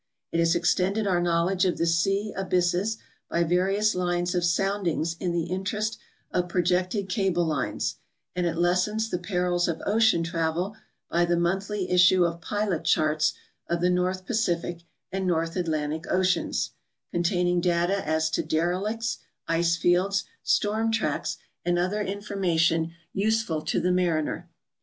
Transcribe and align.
It 0.31 0.39
has 0.39 0.55
extended 0.55 1.05
our 1.05 1.21
knowledge 1.21 1.63
of 1.63 1.77
the 1.77 1.85
sea 1.85 2.33
ab3'sses 2.35 2.97
by 3.29 3.43
various 3.43 3.93
lines 3.93 4.33
of 4.33 4.43
soundings 4.43 5.15
in 5.19 5.31
the 5.31 5.43
interest 5.43 5.99
of 6.31 6.49
projected 6.49 7.07
cable 7.07 7.45
lines, 7.45 7.97
and 8.35 8.47
it 8.47 8.57
lessens 8.57 9.11
the 9.11 9.19
perils 9.19 9.67
of 9.67 9.79
ocean 9.85 10.23
travel 10.23 10.75
by 11.11 11.23
the 11.25 11.37
monthly 11.37 11.87
issue 11.91 12.25
of 12.25 12.41
pilot 12.41 12.83
charts 12.83 13.33
of 13.69 13.79
the 13.79 13.91
North 13.91 14.25
Pacific 14.25 14.79
and 15.11 15.27
North 15.27 15.55
Atlantic 15.55 16.05
oceans, 16.11 16.71
containing 17.11 17.61
data 17.61 18.03
as 18.03 18.31
to 18.31 18.41
derelicts, 18.41 19.19
ice 19.47 19.75
fields, 19.75 20.23
storm 20.41 20.91
tracks, 20.91 21.37
and 21.63 21.77
other 21.77 22.01
information 22.01 22.91
useful 23.13 23.61
to 23.61 23.79
the 23.79 23.91
mariner. 23.91 24.49